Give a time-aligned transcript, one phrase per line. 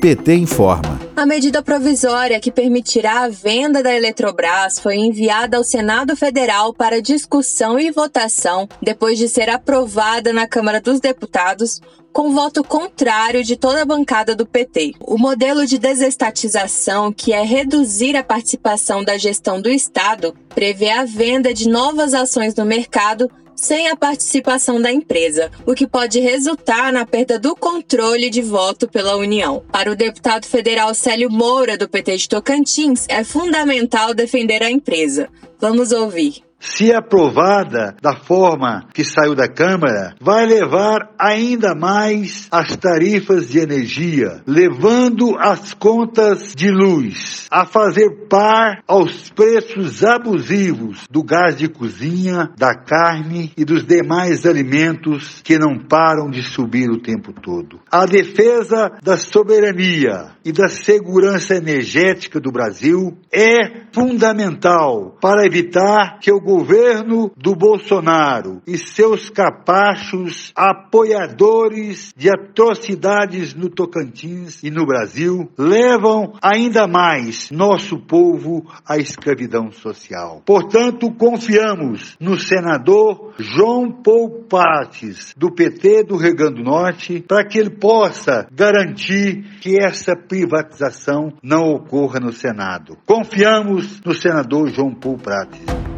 [0.00, 0.98] PT informa.
[1.14, 7.02] A medida provisória que permitirá a venda da Eletrobras foi enviada ao Senado Federal para
[7.02, 11.82] discussão e votação depois de ser aprovada na Câmara dos Deputados
[12.12, 14.94] com voto contrário de toda a bancada do PT.
[15.00, 21.04] O modelo de desestatização, que é reduzir a participação da gestão do Estado, prevê a
[21.04, 23.30] venda de novas ações no mercado
[23.60, 28.88] sem a participação da empresa, o que pode resultar na perda do controle de voto
[28.88, 29.62] pela União.
[29.70, 35.28] Para o deputado federal Célio Moura, do PT de Tocantins, é fundamental defender a empresa.
[35.60, 42.76] Vamos ouvir se aprovada da forma que saiu da Câmara, vai levar ainda mais as
[42.76, 51.22] tarifas de energia, levando as contas de luz a fazer par aos preços abusivos do
[51.22, 57.00] gás de cozinha, da carne e dos demais alimentos que não param de subir o
[57.00, 57.80] tempo todo.
[57.90, 66.30] A defesa da soberania e da segurança energética do Brasil é fundamental para evitar que
[66.30, 75.48] o governo do Bolsonaro e seus capachos apoiadores de atrocidades no Tocantins e no Brasil
[75.56, 80.42] levam ainda mais nosso povo à escravidão social.
[80.44, 87.46] Portanto, confiamos no senador João Paul Prates, do PT do Rio Grande do Norte, para
[87.46, 92.96] que ele possa garantir que essa privatização não ocorra no Senado.
[93.06, 95.89] Confiamos no senador João Paul Prates.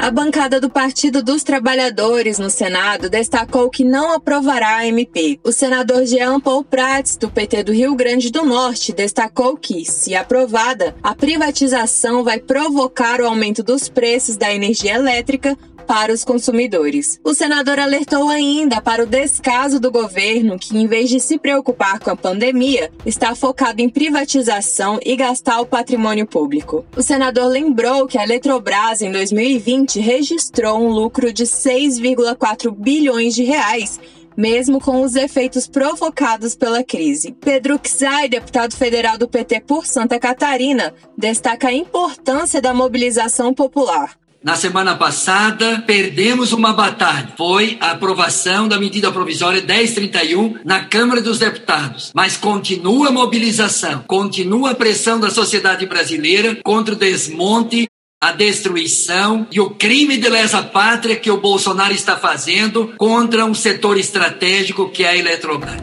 [0.00, 5.40] A bancada do Partido dos Trabalhadores no Senado destacou que não aprovará a MP.
[5.42, 10.14] O senador Jean Paul Prats, do PT do Rio Grande do Norte, destacou que, se
[10.14, 17.18] aprovada, a privatização vai provocar o aumento dos preços da energia elétrica, para os consumidores.
[17.24, 21.98] O senador alertou ainda para o descaso do governo, que, em vez de se preocupar
[21.98, 26.84] com a pandemia, está focado em privatização e gastar o patrimônio público.
[26.94, 33.44] O senador lembrou que a Eletrobras, em 2020, registrou um lucro de 6,4 bilhões de
[33.44, 33.98] reais
[34.36, 37.32] mesmo com os efeitos provocados pela crise.
[37.40, 44.16] Pedro Xay, deputado federal do PT por Santa Catarina, destaca a importância da mobilização popular.
[44.42, 47.32] Na semana passada, perdemos uma batalha.
[47.36, 52.12] Foi a aprovação da medida provisória 1031 na Câmara dos Deputados.
[52.14, 57.88] Mas continua a mobilização, continua a pressão da sociedade brasileira contra o desmonte
[58.20, 63.54] a destruição e o crime de lesa pátria que o Bolsonaro está fazendo contra um
[63.54, 65.80] setor estratégico que é a Eletrobras.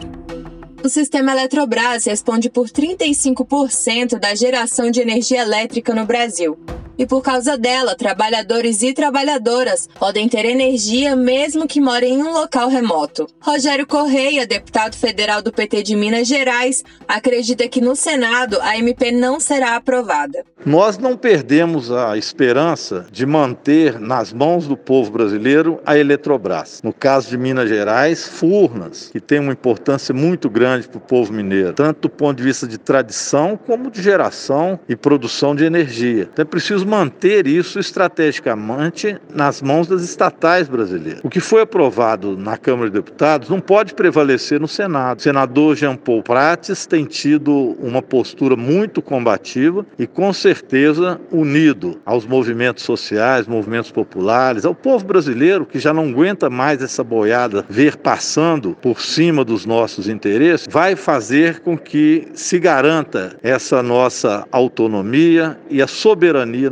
[0.82, 6.58] O sistema Eletrobras responde por 35% da geração de energia elétrica no Brasil
[6.98, 12.32] e por causa dela, trabalhadores e trabalhadoras podem ter energia mesmo que morem em um
[12.32, 13.26] local remoto.
[13.40, 19.12] Rogério Correia, deputado federal do PT de Minas Gerais, acredita que no Senado a MP
[19.12, 20.44] não será aprovada.
[20.64, 26.80] Nós não perdemos a esperança de manter nas mãos do povo brasileiro a Eletrobras.
[26.82, 31.32] No caso de Minas Gerais, Furnas, que tem uma importância muito grande para o povo
[31.32, 36.28] mineiro, tanto do ponto de vista de tradição como de geração e produção de energia.
[36.32, 41.20] Então é preciso manter isso estrategicamente nas mãos das estatais brasileiras.
[41.22, 45.18] O que foi aprovado na Câmara de Deputados não pode prevalecer no Senado.
[45.18, 52.00] O senador Jean Paul Prates tem tido uma postura muito combativa e, com certeza, unido
[52.04, 57.64] aos movimentos sociais, movimentos populares, ao povo brasileiro que já não aguenta mais essa boiada
[57.68, 64.46] ver passando por cima dos nossos interesses, vai fazer com que se garanta essa nossa
[64.52, 66.70] autonomia e a soberania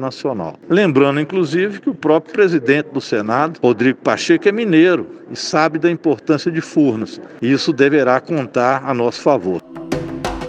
[0.68, 5.90] Lembrando, inclusive, que o próprio presidente do Senado, Rodrigo Pacheco, é mineiro e sabe da
[5.90, 7.20] importância de Furnas.
[7.40, 9.62] E isso deverá contar a nosso favor.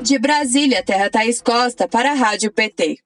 [0.01, 2.99] De Brasília, Terra Thaís Costa, para a Rádio PT.